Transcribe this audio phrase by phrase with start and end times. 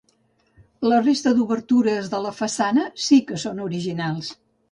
[0.91, 4.35] La resta d'obertures de la façana sí que són originals.